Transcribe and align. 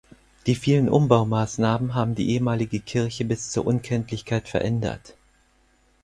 Die 0.47 0.55
vielen 0.55 0.89
Umbaumaßnahmen 0.89 1.93
haben 1.93 2.15
die 2.15 2.31
ehemalige 2.31 2.79
Kirche 2.79 3.23
bis 3.23 3.51
zur 3.51 3.67
Unkenntlichkeit 3.67 4.49
verändert. 4.49 5.15